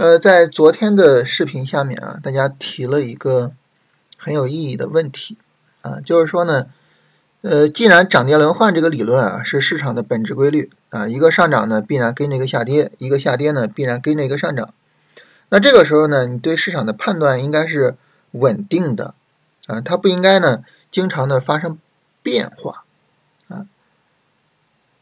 [0.00, 3.52] 呃，在昨天的视频下面啊，大家提了一个
[4.16, 5.36] 很有意义的问题
[5.82, 6.68] 啊，就是说呢，
[7.42, 14.72] 呃，既然涨跌轮换这个理论啊是市场的本质规律啊，一个上涨呢必然跟着一个下跌，一个下跌呢必然跟着一个上涨，
[15.50, 17.94] 那这个时候呢，你对市场的判断应该是
[18.30, 19.12] 稳定的
[19.66, 21.78] 啊，它不应该呢经常的发生
[22.22, 22.84] 变化
[23.48, 23.66] 啊。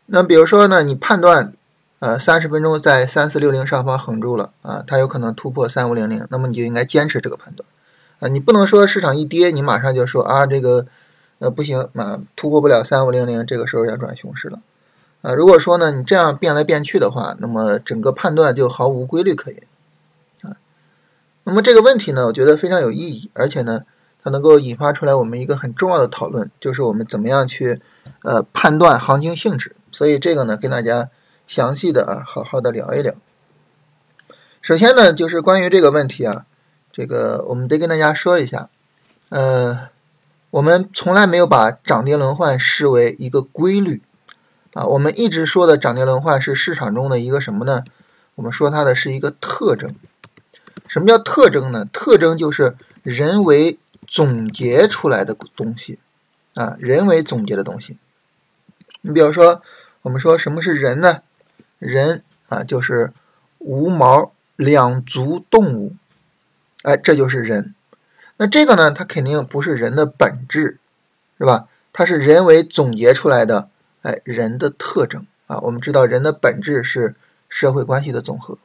[0.06, 1.52] 那比如说呢，你判断。
[2.00, 7.68] 呃，三十分钟在三四六零上方横住了啊，它有可能突破三五零零，那么你就应该坚持这个判断
[8.20, 10.86] 啊，你不能说市场一跌，你马上就说啊这个
[11.40, 14.60] 呃不行啊，突破不了三五零零，这个时候要转熊市了
[15.22, 15.34] 啊。
[15.34, 19.60] 如果说呢你这样变来变去的话，那么整个判断就毫无规律可言
[20.42, 20.54] 啊。
[21.42, 23.82] 那么这个问题呢，我觉得非常有意义，而且呢，
[24.22, 27.80] 它能够引发出来我们一个很重要的讨论，就是我们怎么样去
[28.22, 29.74] 呃判断行情性质。
[29.90, 31.08] 所以这个呢，跟大家。
[31.48, 33.14] 详细的啊，好好的聊一聊。
[34.60, 36.44] 首先呢，就是关于这个问题啊，
[36.92, 38.68] 这个我们得跟大家说一下，
[39.30, 39.88] 呃，
[40.50, 44.02] 我们从来没有把涨跌轮换视为一个规律
[44.74, 47.82] 啊，我们一直说的涨跌轮换是市场中的一个什么呢？
[48.34, 49.94] 我们说它的是一个特征。
[50.86, 51.86] 什么叫特征呢？
[51.92, 55.98] 特征就是人为总结出来的东西
[56.54, 57.96] 啊，人为总结的东西。
[59.00, 59.62] 你比如说，
[60.02, 61.22] 我们说什么是人呢？
[61.78, 63.12] 人啊，就是
[63.58, 65.94] 无毛两足动物，
[66.82, 67.74] 哎，这就是人。
[68.36, 70.78] 那这个呢，它肯定不是人的本质，
[71.38, 71.66] 是吧？
[71.92, 73.68] 它是人为总结出来的，
[74.02, 75.58] 哎，人的特征啊。
[75.60, 77.14] 我们知道，人的本质是
[77.48, 78.58] 社会关系的总和。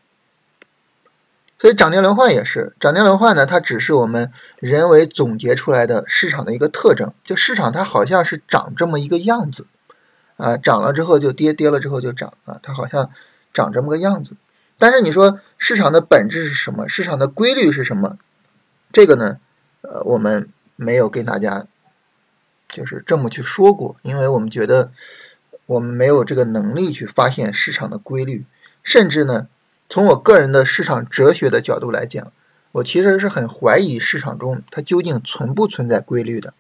[1.59, 7.13] 所以涨跌轮换也是，涨跌轮换呢，它只是我们人为总结出来的市场的一个特征。
[7.23, 9.65] 就市场它好像是长这么一个样子。
[10.43, 13.09] 啊，涨了之后就跌，跌了之后就涨啊，它好像
[13.53, 14.31] 长这么个样子。
[14.77, 16.85] 但是你说市场的本质是什么？
[16.89, 18.17] 市场的规律是什么？
[18.91, 19.39] 这个呢，
[19.83, 21.65] 呃，我们没有跟大家
[22.67, 24.91] 就是这么去说过，因为我们觉得
[25.65, 28.43] 我们没有这个能力去发现市场的规律。
[28.83, 29.47] 甚至呢，
[29.87, 32.33] 从我个人的市场哲学的角度来讲，
[32.73, 36.53] 我其实是很怀疑市场中它究竟存不存在规律的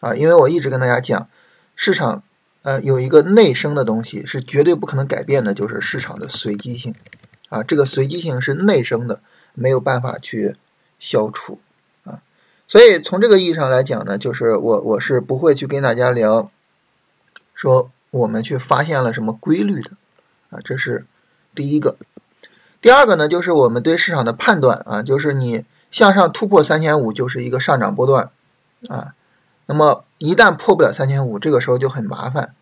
[0.00, 1.26] 啊，因为我一直跟大家讲
[1.74, 2.22] 市场。
[2.62, 6.94] 呃，有一个内生的东西是绝对不可能改变的，就是市场的随机性，
[7.48, 9.20] 啊，这个随机性是内生的，
[9.54, 10.54] 没有办法去
[11.00, 11.58] 消除，
[12.04, 12.22] 啊，
[12.68, 16.52] 所以从这个意义上来讲呢，就是我我是不会去跟大家聊，
[17.52, 19.90] 说我们去发现了什么规律的，
[20.50, 21.04] 啊，这是
[21.56, 21.96] 第一个，
[22.80, 28.30] 第二个呢，就是我们对市场的判断啊，就是你向上突破三千五就是一个上涨波段，
[28.88, 29.14] 啊。
[29.66, 32.54] 那么一旦破不了三千五，这个时候就很麻烦。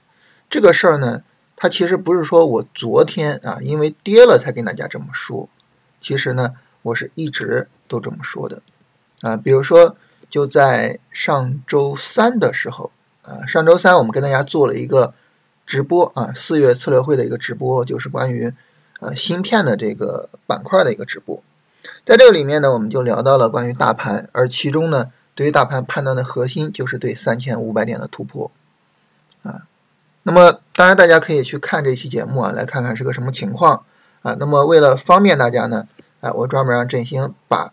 [0.50, 1.22] 这个事儿呢，
[1.56, 5.48] 它其实不是说我昨天啊，因为跌了才跟大家这么说。
[6.02, 6.52] 其实呢，
[6.82, 8.62] 我是一直都这么说的
[9.22, 9.36] 啊。
[9.36, 9.96] 比如说，
[10.28, 12.90] 就在上周三的时候
[13.22, 15.14] 啊，上周三我们跟大家做了一个
[15.64, 18.52] 直播啊，四月策略会的一个直播，就是关于
[19.00, 21.42] 呃芯片的这个板块的一个直播。
[22.04, 25.10] 在这个里面呢，我们就聊到了关于大盘，而其中呢。
[25.40, 28.50] 对于大盘判断的核心就是对三千五百点的突破，
[29.42, 29.62] 啊，
[30.24, 33.86] 那么当然大家可以去看这期节目啊，来看看是个什么情况
[34.20, 34.36] 啊。
[34.38, 35.88] 那么为了方便大家呢，
[36.20, 37.72] 哎，我专门让振兴把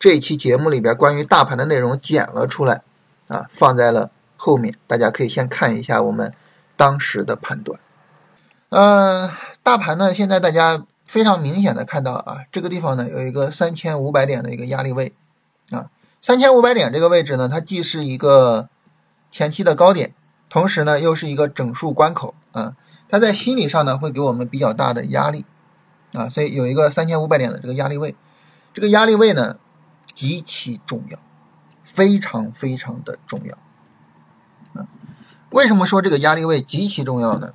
[0.00, 2.82] 这一期节目里边关于大盘的内容剪了出来
[3.28, 6.32] 啊，放在了后面，大家可以先看一下我们
[6.76, 7.78] 当时的判断。
[8.70, 9.30] 嗯，
[9.62, 15.14] 大盘呢，现在大家非常明显的看到啊，这个地方呢有一个三千五百点的一个压力位。
[16.22, 18.68] 三千五百点这个位置呢，它既是一个
[19.30, 20.14] 前期的高点，
[20.50, 22.76] 同时呢又是一个整数关口啊。
[23.08, 25.46] 它在心理上呢会给我们比较大的压力
[26.12, 28.14] 啊，所以有一个三千五百点的这个压力位，
[28.74, 29.56] 这个压力位呢
[30.14, 31.18] 极其重要，
[31.82, 33.58] 非常非常的重要
[34.74, 34.86] 啊。
[35.48, 37.54] 为什么说这个压力位极其重要呢？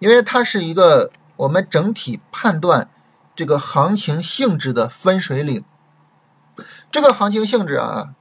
[0.00, 2.90] 因为它是一个我们整体判断
[3.36, 5.64] 这个行情性质的分水岭。
[6.96, 8.14] 这个行情性质啊，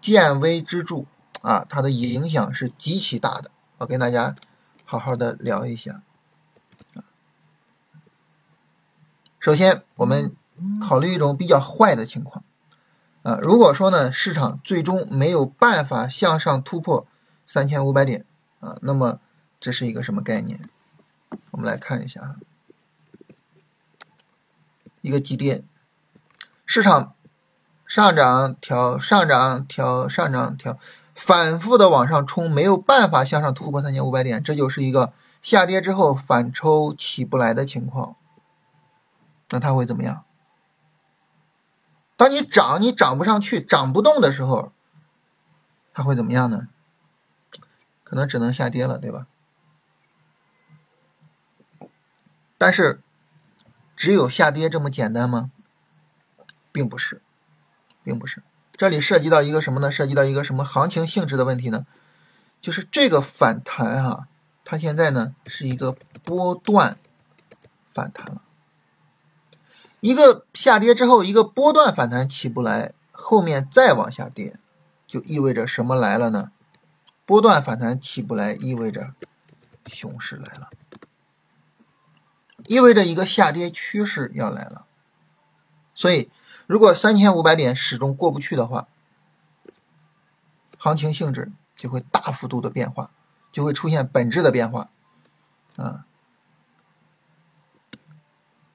[0.00, 1.04] 见微知著
[1.42, 3.50] 啊，它的影响是极其大的。
[3.76, 4.34] 我跟大家
[4.86, 6.00] 好好的聊一下。
[9.38, 10.34] 首先，我们
[10.80, 12.42] 考虑一种比较坏的情况
[13.22, 17.06] 啊，如果说呢，市场最终没有办法向上突破
[17.46, 18.24] 三千五百点
[18.60, 19.20] 啊，那么
[19.60, 20.66] 这是一个什么概念？
[21.50, 22.36] 我们来看一下啊，
[25.02, 25.62] 一个急跌，
[26.64, 27.12] 市场。
[27.86, 30.78] 上涨调，上涨调，上涨调，
[31.14, 38.16] 反复的往上冲，没有办法向上突破三千五百点，这就是一个下跌之后反抽起不来的情况。
[39.50, 40.24] 那它会怎么样？
[42.16, 44.72] 当你涨你涨不上去、涨不动的时候，
[45.94, 46.68] 它会怎么样呢？
[48.02, 49.26] 可能只能下跌了，对吧？
[52.58, 53.00] 但是，
[53.94, 55.50] 只有下跌这么简单吗？
[56.72, 57.22] 并不是，
[58.06, 58.40] 并不是。
[58.76, 59.90] 这里涉及到一个什么呢？
[59.90, 61.84] 涉及到一个什么行情性质的问题呢？
[62.60, 64.28] 就是这个反弹啊，
[64.64, 66.96] 它现在呢是一个波段
[67.92, 68.42] 反弹了。
[70.00, 74.56] 一个下跌之后，一个波段反弹起不来，后面再往下跌，
[75.06, 76.52] 就意味着什么来了呢？
[77.24, 79.14] 波段反弹起不来，意味着
[79.90, 80.68] 熊市来了。
[82.66, 84.86] 意味着一个下跌趋势要来了，
[85.94, 86.30] 所以
[86.66, 88.88] 如果三千五百点始终过不去的话，
[90.78, 93.10] 行情性质就会大幅度的变化，
[93.52, 94.88] 就会出现本质的变化，
[95.76, 96.04] 啊，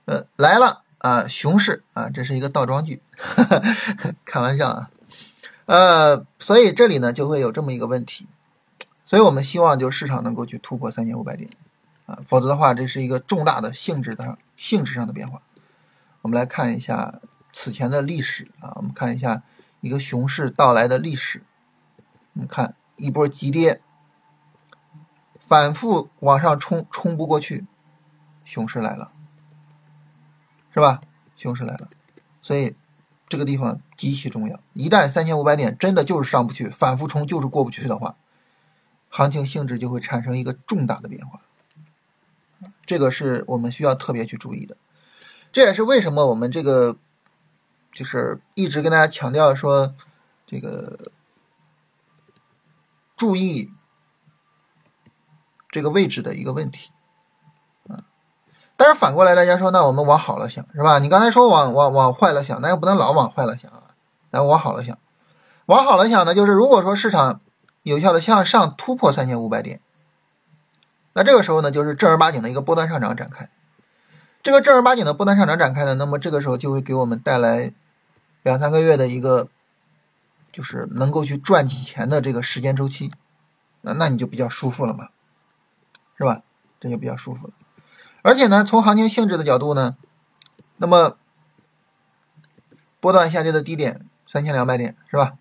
[0.06, 3.02] 呃，来了啊，熊市啊，这是一个倒装句，
[4.26, 4.92] 开玩笑啊，
[5.66, 8.28] 呃，所以这里呢就会有这么一个问题，
[9.06, 11.50] 所以我们希望就市场能够去突破三千五百点
[12.06, 12.20] 啊。
[12.28, 15.42] 否则的话，这是一个重大的性质的性质上的变化。
[16.22, 17.20] 我们来看一下
[17.52, 19.44] 此前的历史啊，我们看一下
[19.82, 21.44] 一个熊市到来的历史。
[22.34, 23.82] 你看一波急跌，
[25.46, 27.66] 反复往上冲，冲不过去，
[28.46, 29.12] 熊市来了，
[30.74, 31.02] 是吧？
[31.36, 31.90] 熊市来了，
[32.42, 32.76] 所以
[33.28, 34.60] 这个地方极其重要。
[34.74, 38.16] 一旦三千五百点真的就是上不去，反复冲就是过不去的话，
[39.10, 41.42] 行情性质就会产生一个重大的变化。
[42.86, 44.78] 这个是我们需要特别去注意的，
[45.52, 46.98] 这也是为什么我们这个
[47.94, 49.94] 就是一直跟大家强调说，
[50.48, 51.12] 这个
[53.16, 53.70] 注意
[55.70, 56.92] 这个位置的一个问题
[57.88, 58.04] 啊。
[58.76, 61.00] 但是反过来，大家说，那我们往好了想，是吧？
[61.00, 63.84] 你刚才说往往往坏了想，那又不能老往坏了想啊，
[64.32, 64.98] 来往好了想，
[65.66, 67.42] 往好了想呢，就是如果说市场
[67.84, 69.82] 有效的向上突破三千五百点。
[71.14, 73.50] 那这个时候呢，就是正儿八经的一个波段上涨展开。
[74.42, 77.74] 这个正儿八经的波段上涨展开呢，那么这个时候就会给我们带来
[78.44, 79.50] 两三个月的一个，
[80.52, 83.12] 就是能够去赚钱的这个时间周期。
[83.82, 85.10] 那那你就比较舒服了嘛，
[86.18, 86.44] 是吧？
[86.80, 87.54] 这就比较舒服了。
[88.22, 89.98] 而且呢，从行情性质的角度呢，
[90.78, 91.18] 那么
[93.00, 95.34] 波段下跌的低点三千两百点是吧？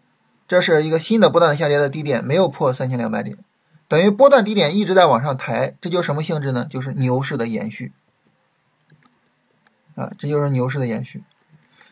[0.49, 3.39] 这是一个新的波段下跌的低点，没有破三千两百点。
[3.87, 6.65] 等于波段低点一直在往上抬，这就什么性质呢？
[6.65, 7.93] 就是牛市的延续
[9.97, 11.23] 啊，这就是牛市的延续。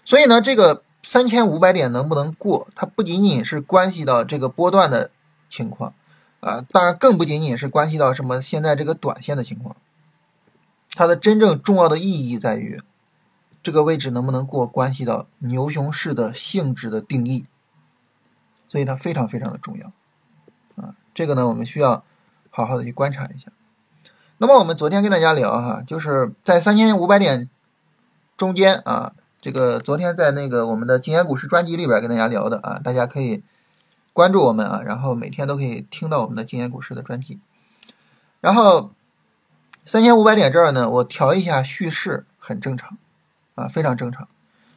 [0.05, 5.11] 所以呢，这个三千五百点能不能过，它不仅仅是关系到这个波段的
[5.49, 5.95] 情况
[6.41, 9.75] 啊，当然更不仅仅是关系到什么现在这个短线的情况。
[10.91, 12.83] 它的真正重要的意义在于，
[13.63, 17.47] 这个位置能不能过，关系到牛熊市的性质的定义，
[18.69, 19.91] 所以它非常非常的重要
[20.77, 20.95] 啊。
[21.15, 22.05] 这个呢，我们需要
[22.51, 23.51] 好好的去观察一下。
[24.37, 27.49] 那么我们昨天跟大家聊哈，就是在三千五百点
[28.37, 33.43] 中间啊，这个昨天在那个我们的金研股市专辑里边跟大家聊的啊，大家可以
[34.13, 37.39] 关注我们啊，然后每天都可以听到我们的金研股市的专辑。
[38.41, 38.91] 然后
[39.87, 42.99] 三千五百点这儿呢，我调一下叙事很正常
[43.55, 44.29] 啊，非常正常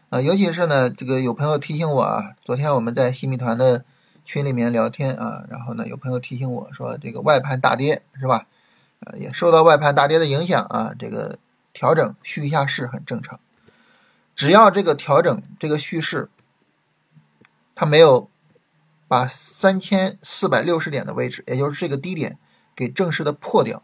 [0.10, 3.84] 啊，尤其是呢，这个有朋友提醒我啊，昨天我们在新米团的。
[4.24, 8.46] 群里面聊天啊，然后呢，有朋友提醒我说，这个外盘大跌是吧？
[9.00, 11.40] 呃，也受到外盘大跌的影响啊，这个
[11.74, 13.40] 调整蓄一下势很正常。
[14.42, 16.28] 只要这个调整这个叙事，
[17.76, 18.28] 它没有
[19.08, 22.40] 把三千四百六十点的位置，也就是这个低点
[22.76, 23.84] 给正式的破掉，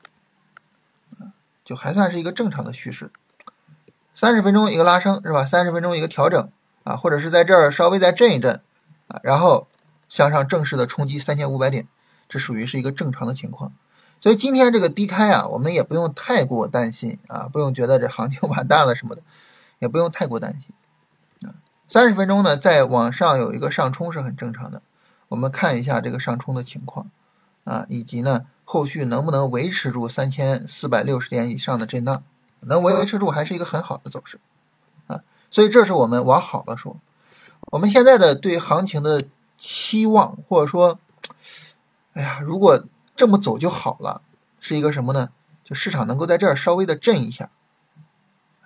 [1.63, 3.11] 就还算是一个正常的叙事。
[4.15, 5.45] 三十分钟一个拉升是吧？
[5.45, 6.49] 三十分钟一个调整
[6.83, 8.59] 啊，或者是在这儿稍微再震一震
[9.09, 9.67] 啊，然后。
[10.09, 11.85] 向上正式的冲击三千五百点，
[12.29, 13.73] 这属于是一个正常的情况，
[14.21, 19.21] 所以今天这个低开啊，我们也不用太过担心啊，不用觉得这行情完蛋了什么的，
[19.79, 21.55] 也不用太过担心啊。
[21.87, 24.81] 三十分钟呢，在往上有一个上冲是很正常的，
[25.29, 27.09] 我们看一下这个上冲的情况
[27.63, 32.23] 啊，以及呢后续能不能维持住三千四百六十点以上的震荡，
[32.61, 34.39] 能维持住还是一个很好的走势
[35.07, 36.97] 啊，所以这是我们往好了说，
[37.71, 39.23] 我们现在的对行情的。
[39.59, 40.99] 期望或者说，
[42.13, 44.21] 哎呀，如果这么走就好了，
[44.59, 45.31] 是一个什么呢？
[45.63, 47.49] 就市场能够在这儿稍微的震一下，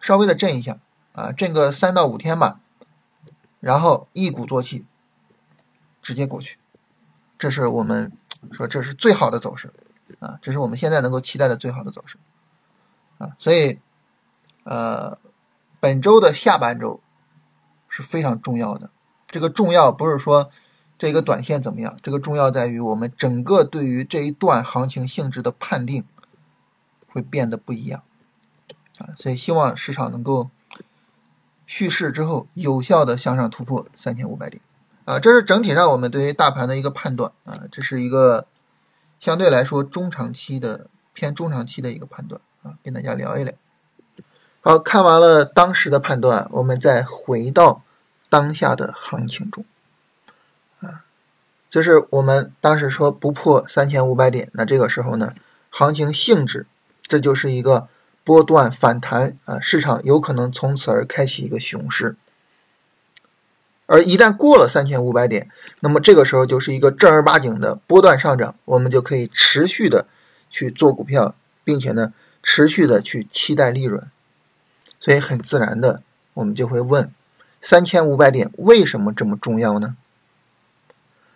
[0.01, 0.79] 稍微的震一下
[1.13, 2.59] 啊，震个三到五天吧，
[3.59, 4.85] 然后一鼓作气，
[6.01, 6.57] 直接过去，
[7.37, 8.11] 这是我们
[8.51, 9.73] 说这是最好的走势
[10.19, 12.17] 啊，这是我们现在能够期待的最好的走势
[13.17, 13.79] 啊，所以
[14.63, 15.17] 呃，
[15.79, 17.01] 本周的下半周
[17.89, 18.89] 是非常重要的。
[19.27, 20.51] 这个重要不是说
[20.97, 26.05] 这个短线怎么样，这个重要在于我们整个对于这一段行情性质的判定
[27.07, 28.03] 会变得不一样
[28.99, 29.09] 啊。
[29.17, 30.49] 所以希望市场能够
[31.71, 34.61] 蓄势之后有效的向上突破三千五百点
[35.05, 35.17] 啊。
[35.17, 38.45] 这是整体上我们对于大盘的一个判断啊，这是一个
[39.21, 43.53] 相对来说中长期的偏中长期的一个判断啊，跟大家聊一聊。
[44.59, 47.83] 好看完了当时的判断，我们再回到
[48.29, 49.63] 当下的行情中，
[50.81, 51.05] 啊，
[51.69, 55.33] 就是我们当时说不破三千五百点，那这个时候呢，
[55.69, 56.67] 行情性质，
[57.01, 57.87] 这就是一个
[58.31, 62.15] 波段反弹啊，市场有可能从此而开启一个熊市，
[63.87, 65.49] 而一旦过了三千五百点，
[65.81, 70.07] 那么这个时候就是一个正儿八经的波段上涨，我们就可以持续的
[70.49, 71.35] 去做股票，
[71.65, 74.09] 并且呢，持续的去期待利润。
[75.01, 76.01] 所以很自然的，
[76.35, 77.13] 我们就会问：
[77.59, 79.97] 三千五百点为什么这么重要呢？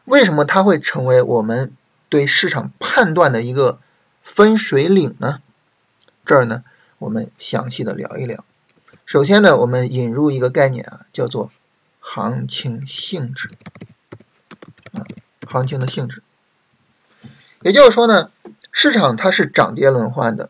[0.06, 1.74] 为什么它会成为我们
[2.08, 3.80] 对市场判断的一个
[4.24, 5.42] 分水岭呢？
[6.26, 6.64] 这儿呢，
[7.00, 8.44] 我们详细的聊一聊。
[9.06, 11.52] 首先呢，我们引入一个概念啊，叫做
[12.00, 13.52] 行情性质
[14.94, 15.06] 啊，
[15.48, 16.24] 行情的性质。
[17.62, 18.32] 也就是说呢，
[18.72, 20.50] 市场它是涨跌轮换的，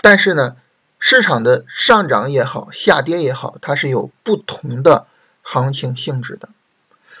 [0.00, 0.56] 但是呢。
[1.04, 5.08] 市场的上涨也好，下跌也好，它是有不同的
[5.42, 6.48] 行情性质的。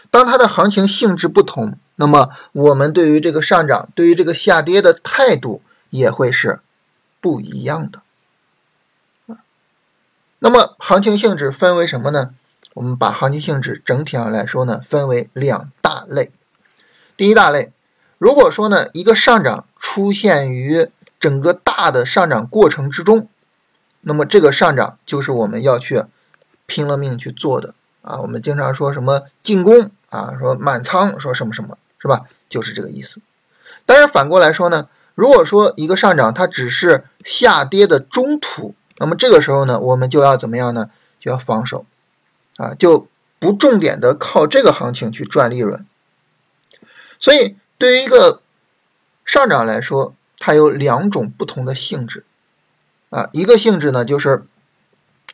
[0.08, 6.60] 当它的行情性质不同，那么我们对于这个上涨、对于这个下跌的态度也会是
[7.20, 8.02] 不一样的。
[10.44, 12.30] 那么行情性质分为什么呢？
[12.74, 16.32] 我们把行情性质整体上来说呢，分为两大类。
[17.16, 17.70] 第一大类，
[18.18, 20.88] 如果说呢，一个上涨出现于
[21.20, 23.28] 整个大的上涨过程之中。
[24.00, 26.02] 那么这个上涨就是我们要去
[26.66, 28.18] 拼了命去做的啊！
[28.18, 32.22] 我们经常说什么进攻啊，说满仓，说什么什么，是吧？
[32.48, 33.20] 就是这个意思。
[33.86, 40.88] 但是反过来说呢，如果说一个上涨它只是下跌的中途，那么这个时候呢，我们就要怎么样呢？
[41.18, 41.84] 就要防守
[42.56, 43.08] 啊，就
[43.40, 45.84] 不重点的靠这个行情去赚利润。
[47.18, 48.40] 所以对于一个
[49.24, 52.24] 上涨来说，它有两种不同的性质。
[53.10, 54.44] 啊，一个性质呢，就是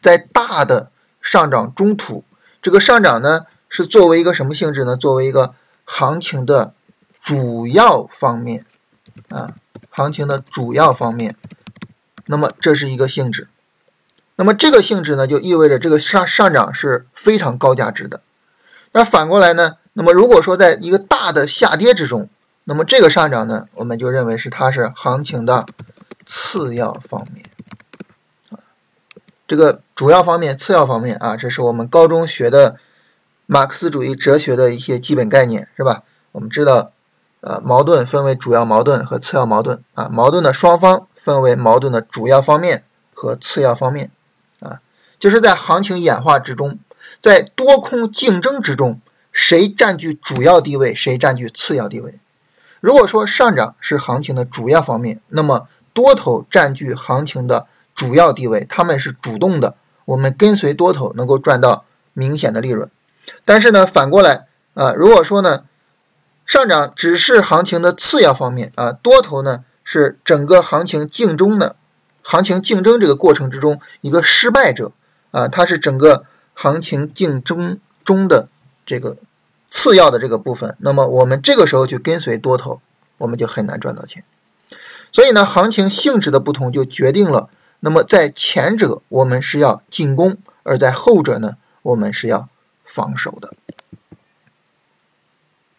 [0.00, 2.24] 在大的上涨中途，
[2.62, 4.96] 这个上涨呢是作为一个什么性质呢？
[4.96, 6.72] 作为一个行情的
[7.20, 8.64] 主要方面
[9.28, 9.54] 啊，
[9.90, 11.36] 行情的主要方面。
[12.24, 13.48] 那么这是一个性质。
[14.38, 18.20] 那么这个性质呢，就意味着这个上上涨是非常高价值的。
[18.92, 19.78] 那反过来呢？
[19.94, 22.28] 那么如果说在一个大的下跌之中，
[22.62, 25.66] 那么这个上涨呢，我们就认为是它是行情的
[26.24, 27.44] 次要方面。
[28.50, 28.62] 啊
[29.48, 32.76] 这个主要方面、次要方面啊，这是我们高中学的
[33.46, 36.04] 马克思主义哲学的一些基本概念，是吧？
[36.30, 36.92] 我们知道，
[37.40, 44.10] 呃，矛盾分为主要矛盾和次要矛盾啊，矛盾的双方分为矛盾的主要方面和次要方面，
[45.18, 46.78] 就是在行情演化之中，
[47.20, 49.00] 在多空竞争之中，
[49.32, 52.18] 谁占据主要地位，谁占据次要地位。
[52.80, 57.66] 如果说上涨是行情的主要方面，那么多头占据行情的。
[57.98, 62.88] 主要地位，他们是主动的，我们跟随多头能够赚到明显的利润。
[63.44, 65.64] 但是呢，反过来啊，如果说呢，
[66.46, 71.74] 上涨只是行情的次要方面啊，多头呢是整个行情竞争的
[72.22, 74.92] 行情竞争这个过程之中一个失败者
[75.30, 78.48] 啊，它是整个行情竞争中的
[78.86, 79.16] 这个
[79.68, 80.76] 次要的这个部分。
[80.80, 82.80] 那么我们这个时候去跟随多头，
[83.18, 84.24] 我们就很难赚到钱。
[85.12, 87.48] 所以呢，行情性质的不同就决定了。
[87.80, 90.32] 那么在前者，我们是要进攻；
[90.64, 92.48] 而在后者呢，我们是要
[92.84, 93.54] 防守的。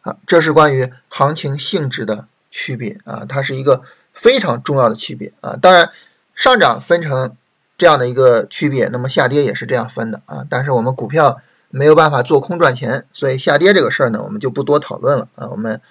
[0.01, 5.58] 啊，这是关于行情性质的区别啊，它是一个非常重要的区别啊。
[5.62, 5.91] 当然，
[6.34, 7.36] 上涨分成
[7.80, 10.46] 这样的一个区别，那么下跌也是这样分的啊。
[10.48, 15.48] 但是我们股票没有办法做空赚钱，所以下跌这个事儿呢，我们就不多讨论了啊。
[15.48, 15.82] 我们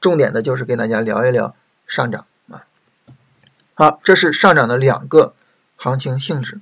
[0.00, 1.56] 重点的就是跟大家聊一聊
[1.88, 2.62] 上涨啊。
[3.74, 5.34] 好，这是上涨的两个。
[5.80, 6.58] 行情性质，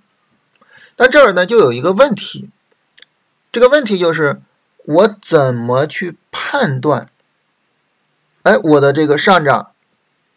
[0.99, 2.51] 那这儿呢就有一个问题，
[3.51, 4.43] 这个问题就是
[4.85, 7.09] 我怎么去判断？
[8.43, 9.71] 哎，我的这个上涨，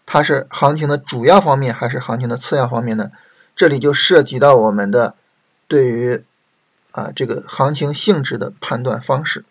[0.06, 3.12] 它是行情的主要方面还是行情的次要方面呢？
[3.60, 5.18] 这里就涉及到我们的
[5.68, 6.24] 对于
[6.92, 9.44] 啊这个行情性质的判断方式。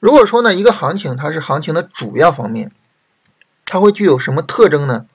[0.00, 2.72] 如果说呢一个行情它是行情的主要方面，
[3.64, 5.06] 它会具有什么特征呢？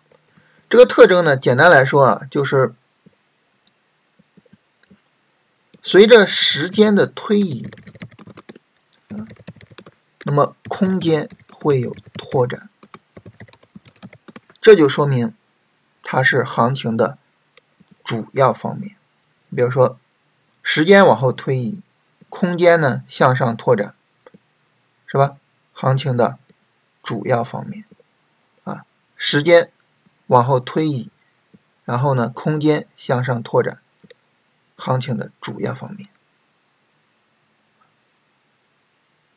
[0.69, 2.73] 这个特征呢，简单来说啊，就是
[5.83, 7.69] 随着时间的推移，
[10.23, 12.69] 那么空间会有拓展，
[14.61, 15.33] 这就说明
[16.11, 17.19] 它是行情的
[18.03, 18.95] 主要方面。
[19.55, 19.99] 比如说，
[20.63, 21.83] 时间往后推移，
[22.29, 23.93] 空间呢向上拓展，
[25.05, 25.37] 是吧？
[25.71, 26.39] 行情的
[27.03, 27.85] 主要方面
[28.63, 28.85] 啊，
[29.15, 29.71] 时间
[30.25, 31.11] 往后推移，
[31.85, 33.79] 然后呢，空间向上拓展，
[34.77, 36.09] 行情的主要方面。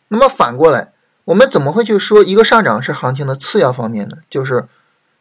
[0.08, 4.22] 那么反过来，我们怎么会去说一个上涨是行情的次要方面呢？
[4.30, 4.66] 就是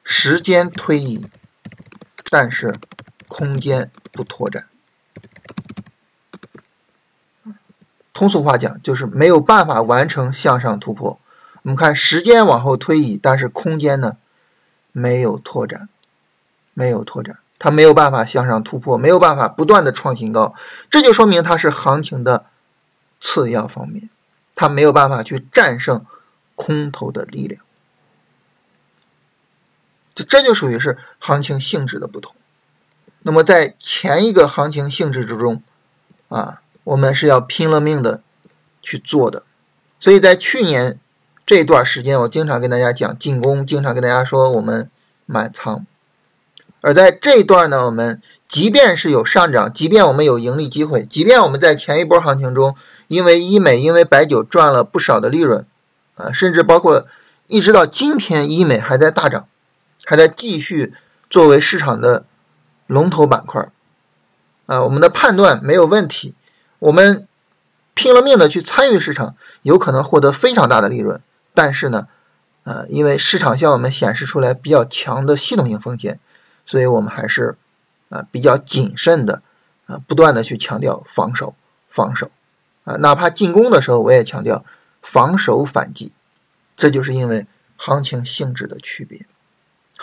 [0.03, 1.29] 时间推移，
[2.31, 2.73] 但是
[3.27, 4.69] 空间不拓展。
[8.13, 11.19] 通俗话讲，就是没有办法完成向上突破。
[11.63, 14.15] 我们看时间往后推移，但是空间呢
[14.93, 15.89] 没有拓展，
[16.73, 20.55] 没有拓展，它没有办法向上突破，没有办法不断的创新高，
[20.89, 22.45] 这就说明它是行情的
[23.19, 24.09] 次要方面。
[24.55, 26.05] 它没有办法去战胜
[26.55, 27.61] 空头的力量，
[30.13, 32.33] 这这就属于是行情性质的不同。
[33.23, 35.61] 那么在前一个行情性质之中，
[36.29, 38.21] 啊，我们是要拼了命的
[38.81, 39.43] 去做的。
[39.99, 40.99] 所以在去年
[41.45, 44.89] 这段时间，我经常跟大家讲进攻，经常跟大家说我们
[45.25, 45.85] 满仓。
[46.81, 52.75] 而在这一段呢，我们即便是有上涨，即便我们有盈利机会，即便我们在前一波行情中，
[53.07, 55.63] 因为医美、因为白酒赚了不少的利润，
[56.15, 57.05] 啊，甚至包括
[57.45, 59.47] 一直到今天，医美还在大涨，
[60.05, 60.93] 还在继续
[61.29, 62.25] 作为市场的
[62.87, 63.69] 龙头板块，
[64.65, 66.35] 啊，我们的判断没有问题，
[66.79, 67.27] 我们
[67.93, 71.21] 拼了命的去参与市场，有可能获得非常大的利润，
[71.53, 72.07] 但是呢，
[72.63, 76.19] 呃，因为市场向我们显示出来比较强的系统性风险。
[76.63, 77.57] 所以我们还是
[78.09, 79.41] 啊比较谨慎的
[79.87, 81.55] 啊，不断的去强调防守，
[81.89, 82.29] 防守
[82.83, 84.63] 啊，哪怕进攻的时候，我也强调
[85.01, 86.13] 防守反击。
[86.75, 87.45] 这就是因为
[87.77, 89.25] 行情性质的区别，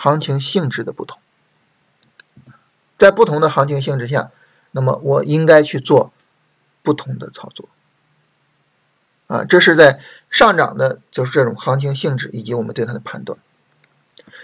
[0.01, 1.19] 行情性质的不同，
[2.97, 4.31] 在不同的行情性质下，
[4.71, 6.13] 那么我应该去做
[6.81, 7.67] 不同的操作
[9.27, 9.43] 啊。
[9.43, 13.37] 这是在上涨的，就是这种行情性质以及我们对它的判断。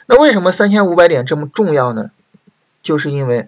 [0.08, 2.12] 那为什么三千五百点这么重要呢？
[2.84, 3.48] 就是因为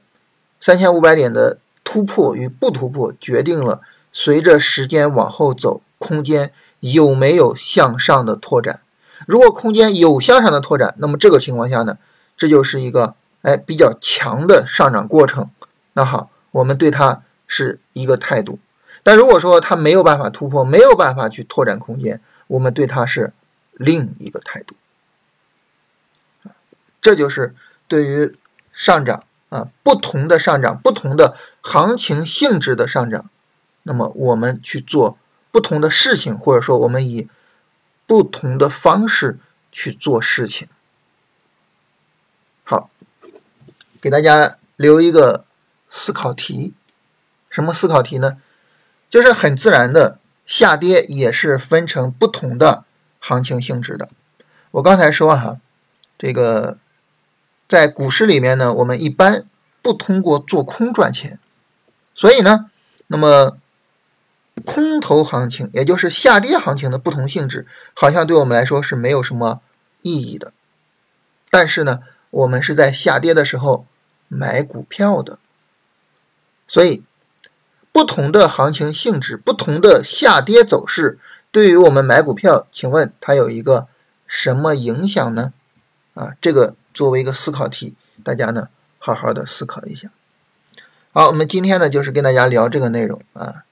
[0.61, 3.81] 三千五百点的突破与不突破，决定了
[4.13, 8.79] 随着时间往后走，空间有没有向上的拓展。
[9.27, 11.97] 如果空间有向上的拓展，那么这个情况下呢，
[12.37, 15.49] 这就是一个哎比较强的上涨过程。
[15.93, 18.57] 那好，我们对它是一个态度。
[19.03, 23.33] 但如果说它没有办法突破，没有办法去拓展空间，我们对它是
[23.73, 24.75] 另一个态度。
[27.01, 27.53] 这就是
[27.87, 28.33] 对于
[28.71, 33.29] 上涨啊，不同的上涨，不同的行情性质的上涨，
[33.83, 35.17] 那么我们去做
[35.51, 37.27] 不同的事情，或者说我们以
[38.07, 39.37] 不同的方式
[39.71, 40.67] 去做事情。
[42.63, 42.89] 好，
[44.01, 45.45] 给大家留一个
[45.91, 46.73] 思考题，
[47.51, 48.41] 什么思考题呢？
[49.07, 50.17] 就是很自然的
[50.47, 52.85] 下跌也是分成不同的
[53.19, 54.09] 行情性质的。
[54.71, 55.59] 我刚才说哈，
[56.17, 56.79] 这个。
[57.69, 59.45] 在股市里面呢，我们一般
[59.81, 61.37] 不通过做空赚钱，
[62.15, 62.71] 所以呢，
[63.07, 63.57] 那么
[64.65, 69.61] 空头行情，也就是下跌行情的不同性质，好像对我们来说是没有什么
[70.01, 70.53] 意义的。
[71.49, 73.85] 但是呢，我们是在下跌的时候
[74.27, 75.39] 买股票的，
[76.67, 77.03] 所以
[77.91, 81.17] 不同的行情性质、不同的下跌走势，
[81.51, 83.87] 对于我们买股票，请问它有一个
[84.25, 85.53] 什么影响呢？
[86.13, 86.75] 啊，这个。
[86.97, 87.93] 作为一个思考题，
[88.23, 90.09] 大家呢好好的思考一下。
[91.13, 93.65] 好，我们今天呢就是跟大家聊这个内容啊。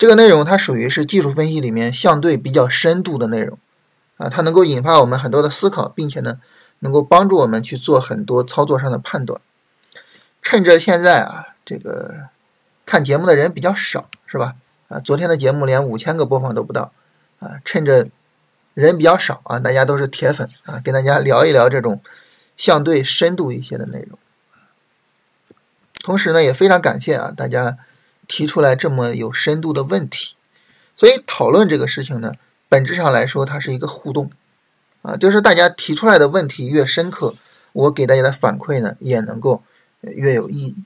[0.00, 3.58] 这个内容它属于是技术分析里面相对比较深度的内容
[4.16, 6.40] 啊，它能够引发我们很多的思考，并且呢
[6.78, 9.38] 能够帮助我们去做很多操作上的判断。
[10.40, 12.30] 趁着现在啊这个
[12.86, 14.54] 看节目的人比较少，是吧？
[14.88, 16.92] 啊，昨天的节目连五千个播放都不到
[17.40, 18.08] 啊，趁着
[18.72, 22.00] 人比较少啊，大家都是铁粉啊，跟大家聊一聊这种。
[22.56, 24.18] 相对深度一些的内容，
[26.02, 27.78] 同时呢也非常感谢啊大家
[28.30, 30.36] 提出来这么有深度的问题，
[30.96, 32.34] 所以讨论这个事情呢，
[32.68, 34.30] 本质上来说它是一个互动
[35.02, 37.34] 啊，就是大家提出来的问题越深刻，
[37.72, 39.64] 我给大家的反馈呢也能够
[40.02, 40.76] 越有意义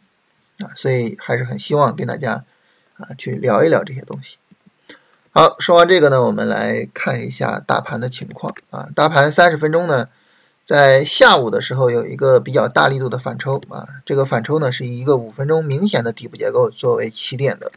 [0.65, 2.43] 啊，所以还是很希望跟大家
[2.97, 4.39] 啊去聊一聊这些东西。
[5.31, 10.09] 好，说完这个呢，我们来看一下大盘的情况啊，大盘三十分钟呢。
[10.64, 17.70] 在下午的时候有一个比较大力度的反抽啊，这个反抽呢是以一个五分钟明显的底部结构作为起点的，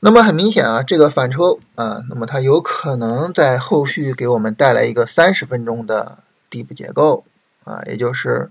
[0.00, 7.24] 那么很明显啊，这个反抽啊，那么它有可能在后续给我们带来一个三十分钟的底部结构
[7.64, 8.50] 啊，也就是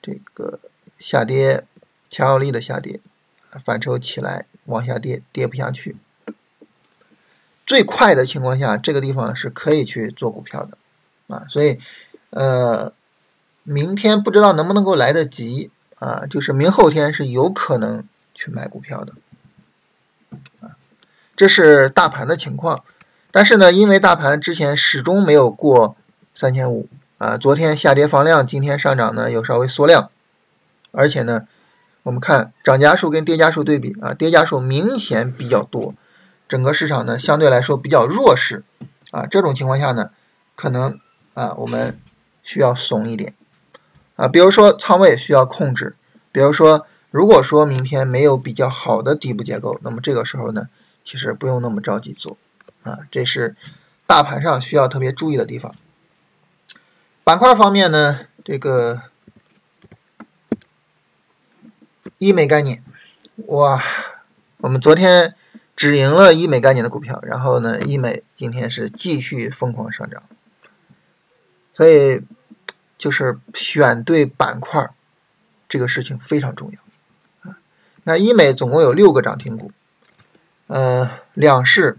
[0.00, 0.60] 这个
[1.00, 1.64] 下跌
[2.08, 3.00] 强有力的下跌，
[3.64, 5.96] 反抽起来往下跌，跌不下去。
[7.66, 10.78] 最快的情况下，这个地方是可以去做股票的
[11.26, 11.80] 啊，所以
[12.34, 12.92] 呃，
[13.62, 15.70] 明天不知道能不能够来得及
[16.00, 19.12] 啊，就是明后天是有可能去买股票的。
[20.60, 20.74] 啊
[21.36, 22.84] 这是大盘的情况，
[23.32, 25.96] 但是呢，因为大盘之前始终没有过
[26.32, 30.10] 三千五啊，昨天下跌放量，今天上涨呢又稍微缩量，
[30.92, 31.48] 而且呢，
[32.04, 35.94] 我们看涨家数跟跌家数对比啊，跌家数明显比较多，
[36.48, 38.62] 整个市场呢相对来说比较弱势
[39.10, 40.10] 啊，这种情况下呢，
[40.54, 41.00] 可能
[41.34, 41.98] 啊我们
[42.44, 43.34] 需要怂一点
[44.14, 45.96] 啊，比如说仓位需要控制，
[46.30, 50.68] 比如说如果说明天没有比较好的底部结构，那么这个时候呢。
[51.06, 52.38] 其实不用那么着急做，
[52.82, 53.54] 啊，这是
[54.06, 55.74] 大盘上需要特别注意的地方。
[57.22, 59.02] 板块方面呢，这个
[62.16, 62.82] 医美概念，
[63.48, 63.84] 哇，
[64.60, 65.34] 我们昨天
[65.76, 70.22] 只赢了医美概念的股票，然后呢，医美今天是继续疯狂上涨，
[71.74, 72.22] 所以
[72.96, 74.90] 就是选对板块
[75.68, 77.58] 这个事情非常重要啊。
[78.04, 79.72] 那医美总共有六个涨停股。
[80.66, 81.98] 呃，两市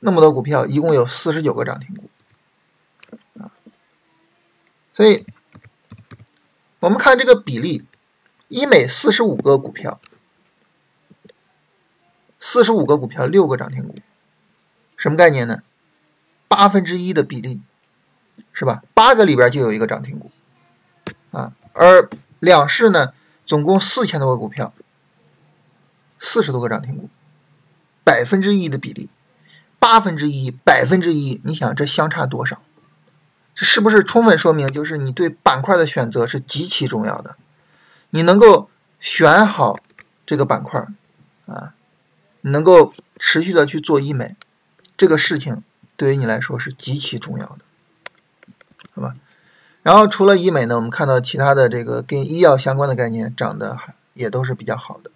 [0.00, 2.10] 那么多股票，一共有四十九个涨停股
[3.38, 3.54] 啊，
[4.92, 5.24] 所以
[6.80, 7.84] 我们看这个比例，
[8.48, 10.00] 医美四十五个股票，
[12.40, 13.94] 四十五个股票六个涨停股，
[14.96, 15.62] 什么概念呢？
[16.48, 17.60] 八分之一的比例
[18.52, 18.82] 是吧？
[18.94, 20.30] 八个里边就有一个涨停股
[21.30, 23.12] 啊，而两市呢，
[23.44, 24.72] 总共四千多个股票，
[26.18, 27.08] 四十多个涨停股。
[28.04, 29.10] 百分之一的比例，
[29.80, 32.62] 八分之一，百分之一，你想这相差多少？
[33.52, 37.34] 这是不是充分说明，就是你对板块的选择是极其重要的？
[38.10, 38.70] 你能够
[39.00, 39.80] 选好
[40.24, 40.86] 这个板块
[41.46, 41.74] 啊，
[42.42, 44.36] 你能够持续的去做医美，
[44.96, 45.64] 这个事情
[45.96, 47.58] 对于你来说是极其重要的，
[48.96, 49.14] 是吧？
[49.82, 53.78] 然后除了医美呢，我们看到其他的这个跟医药相关的概念涨得
[54.14, 55.12] 也都是比较好的，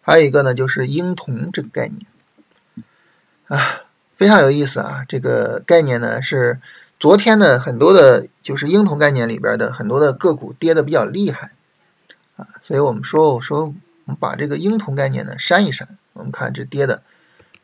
[0.00, 2.00] 还有一个呢就是婴童这个概念。
[3.46, 3.82] 啊，
[4.14, 5.04] 非常有意思啊！
[5.08, 6.60] 这个概念呢是
[6.98, 11.52] 昨天呢很多的，就是婴童概念里边的很多的个股跌的比较厉害
[12.36, 13.72] 啊，所以我们说我说我
[14.12, 17.02] 们把这个婴童概念呢删一删，我们看这跌的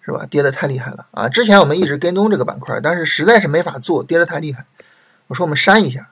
[0.04, 0.24] 是吧？
[0.30, 1.28] 跌的太厉害了啊！
[1.28, 4.64] 之前我们一直跟踪这个板块，但是实在是没法做，跌的太厉害。
[5.28, 6.10] 我说我们删一下，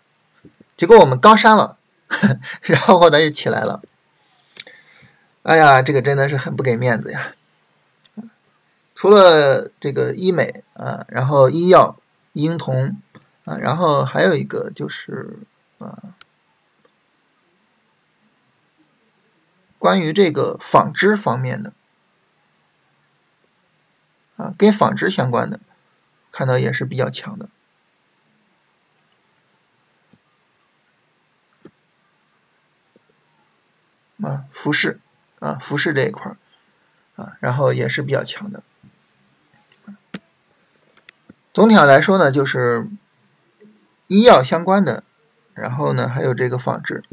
[0.77, 1.77] 结果我们刚删了，
[2.63, 3.83] 然后它就起来了。
[5.43, 7.35] 哎呀，这个真的是很不给面子呀！
[8.95, 11.99] 除了这个医美啊，然后医药、
[12.35, 12.97] 婴童
[13.45, 15.41] 啊，然后还有一个就是
[15.79, 16.15] 啊，
[19.81, 21.73] 关于这个纺织方面的
[24.37, 25.59] 啊，跟纺织相关的，
[26.31, 27.49] 看到也是比较强的
[34.23, 35.01] 啊，服饰
[35.41, 36.35] 啊，服饰这一块
[37.17, 38.63] 啊，然后也是比较强的。
[41.53, 42.89] 总体上来说呢，就是
[44.07, 45.05] 医药相关的，
[45.55, 47.05] 然后呢还有这个纺织，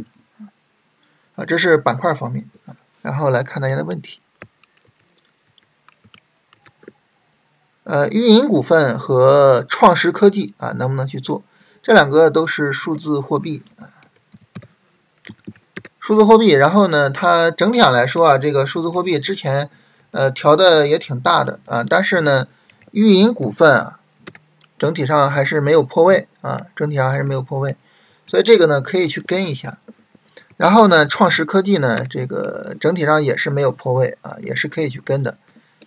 [1.36, 2.76] 啊，这是板块方面啊。
[3.02, 4.20] 然后来看大家的问题，
[7.84, 11.44] 呃，运营股份和创实科技啊，能不能去做？
[11.82, 13.90] 这两个都是数字货币啊，
[16.10, 16.50] 数字货币。
[16.54, 19.70] 然后呢，它整体上来说啊，这个数字货币之前
[20.10, 22.48] 呃调的也挺大的啊，但是呢，
[22.94, 24.00] 运营股份啊。
[24.80, 27.76] 整体上还是没有破位啊，整体上还是没有破位，
[28.26, 29.78] 所以这个呢可以去跟一下。
[30.56, 35.38] 然后呢，创实科技呢，这个整体上也是没有破位啊，也是可以去跟的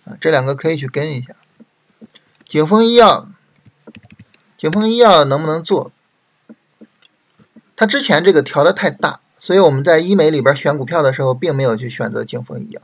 [0.05, 1.33] 啊，这两个可以去跟一下。
[2.45, 3.27] 景峰医药，
[4.57, 5.91] 景峰医药能不能做？
[7.75, 12.81] 它之前这个调的太大，所以我们在医美里边选股票的时候，并没有去选择景丰医药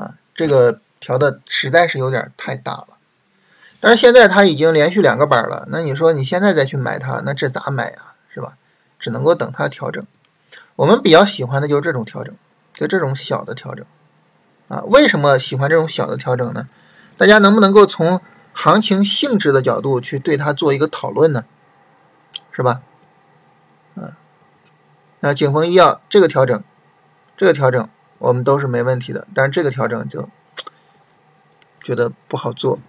[0.00, 2.86] 啊，这个调的实在是有点太大了。
[3.80, 8.14] 但是现在它已经连续两个板了，那你说你现在再去买它，那这咋买呀？
[8.32, 8.56] 是吧？
[9.00, 10.06] 只能够等它调整。
[10.76, 12.32] 我们比较喜欢的就是这种调整，
[12.72, 13.84] 就这种小的调整
[14.68, 14.82] 啊。
[14.84, 16.68] 为什么喜欢这种小的调整呢？
[17.16, 18.20] 大家能不能够从
[18.52, 21.44] 行情性质的角度去对它做一个讨论呢？
[22.52, 22.82] 是吧？
[25.24, 26.60] 那景峰医药这个调整，
[27.36, 30.28] 这个调整我们都是没问题的，但是这个调整就
[31.80, 32.80] 觉得不好做，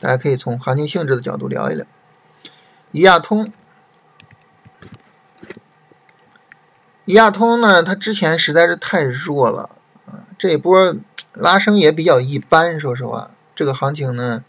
[0.00, 1.84] 大家可以从行情性质的角度聊一聊。
[2.92, 3.52] 怡亚通，
[7.04, 9.68] 怡亚通呢，它之前实在是太弱了，
[10.38, 10.96] 这一波
[11.34, 14.42] 拉升也比较一般，说实话，这个行情呢，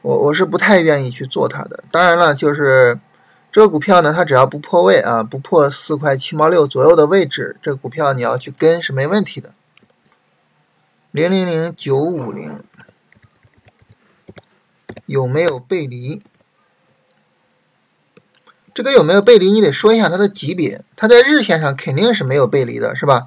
[0.00, 1.84] 我我是不太愿意去做它的。
[1.90, 2.98] 当然了，就是
[3.52, 9.52] 这个股票呢，它只要不破位啊，不破四块七毛六左右的位置，这个股票你要去跟是没问题的。
[11.10, 12.62] 零零零九五零
[15.06, 16.22] 有没有背离？
[18.72, 19.50] 这个有没有背离？
[19.50, 20.84] 你得说一下它的级别。
[20.94, 23.26] 它在日线上肯定是没有背离的，是吧？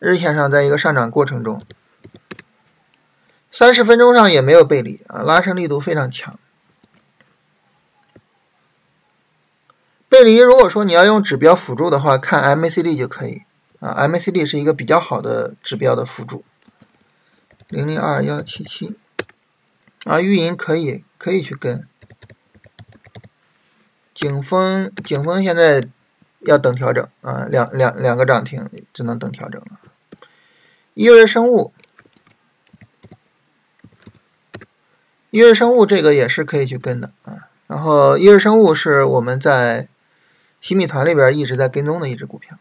[0.00, 1.62] 日线上在一个上涨过程中，
[3.52, 6.36] 三十分钟上也没有背离啊，拉升力度非常强。
[10.16, 13.42] 背离，如果说你要用指标辅助的话，看 MACD 就可以
[13.80, 16.42] 啊，MACD 是一个比较好的指标的辅助。
[17.68, 18.96] 零零二幺七七，
[20.04, 21.86] 啊，运营可以可以去跟。
[24.14, 25.86] 景峰景峰现在
[26.40, 29.78] 要等调整啊，两两两个涨停，只能等调整了。
[30.94, 31.74] 一瑞生物，
[35.28, 37.50] 一瑞生物这个也是可以去跟的啊。
[37.66, 39.88] 然后一瑞生物是我们在
[40.66, 42.58] 新米团里边一直在跟踪的一只股票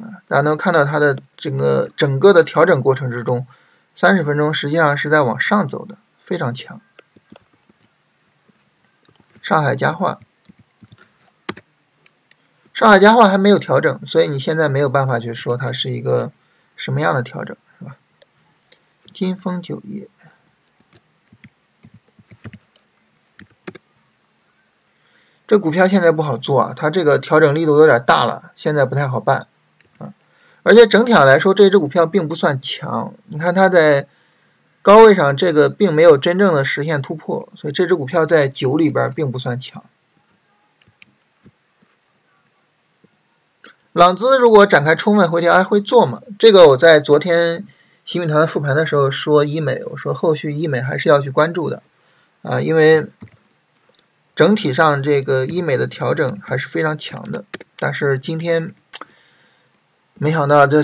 [0.00, 3.46] 啊，大家能看到它的整个整个的调整过程之中。
[3.94, 6.80] 三十分钟实际上是在往上走的，非常强。
[9.42, 10.20] 上海家化，
[12.72, 16.32] 上海家化还没有调整，所以你现在没有办法去说它是一个
[16.76, 17.98] 什么样的调整，是吧？
[19.12, 20.08] 金丰酒业，
[25.46, 29.46] 这股票现在不好做啊，它这个调整力度有点大了，现在不太好办。
[29.98, 30.12] 啊
[30.62, 33.14] 而且整体上来说，这只股票并不算强。
[33.26, 34.08] 你看它在
[34.82, 39.84] 高位上，这个并没有真正的实现突破，所以这只股票在九里边并不算强。
[43.92, 46.20] 朗姿如果展开充分回调，还会做吗？
[46.36, 47.64] 这个我在昨天
[48.04, 51.80] 新米团复盘的时候说医美，我说后续医美还是要去关注的
[52.42, 53.06] 啊，因为
[54.36, 57.44] 整体上这个医美的调整还是非常强的。
[57.76, 58.72] 但是今天。
[60.18, 60.82] 没想到这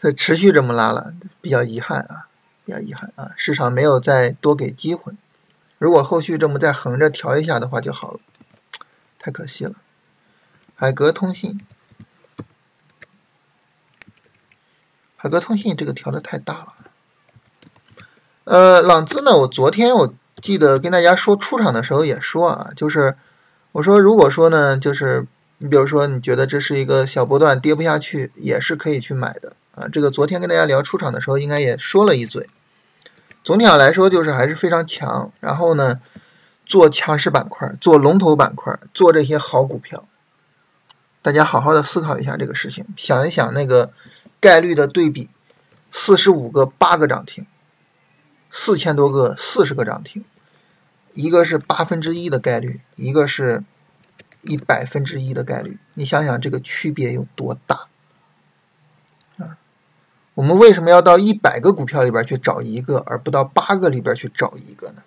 [0.00, 2.28] 这持续这么拉了，比较遗憾啊，
[2.64, 5.12] 比较遗憾啊，市场没有再多给机会。
[5.76, 8.20] 如果后续这么再横着调一下的话就好了，
[9.18, 9.74] 太可惜了。
[10.76, 11.66] 海格通信，
[15.16, 16.74] 海格通信这个调的太大了。
[18.44, 23.14] 呃，朗姿呢，我昨天我记得跟大家说出场的时候也说啊，就是
[23.72, 25.26] 我说如果说呢，就是。
[25.58, 29.86] 你比如说，你觉得这是一个小波段跌不下去，也是可以去买的啊。
[29.90, 32.50] 这个昨天跟大家聊出场的时候，应该也说了一嘴。
[33.44, 35.32] 总体上来说，就是还是非常强。
[35.38, 36.00] 然后呢，
[36.66, 40.04] 做强势板块，做龙头板块，做这些好股票。
[41.22, 43.92] 大家好好的思考一下这个事情，想一想那个
[44.40, 45.30] 概率的对比：
[45.92, 47.46] 四十五个八个涨停，
[48.56, 50.24] 四千多个四十个涨停，
[51.14, 53.64] 一个是八分之一的概率，一个是。
[54.46, 57.86] 一百分之一的概率，你想想这个区别有多大
[59.38, 59.56] 啊？
[60.34, 65.02] 我们为什么要到一百个股票里边去找一个，而不到八个里边去找一个呢？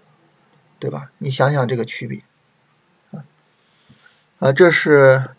[0.79, 1.11] 对吧？
[1.19, 2.23] 你想想这个区别
[3.11, 3.21] 啊！
[4.39, 5.29] 啊，这是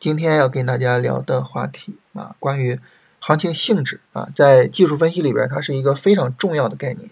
[0.00, 2.80] 今天要跟大家聊的话题啊，关于
[3.20, 7.08] 行情性质啊，在技术分析里边，它是一个非常重要的概念。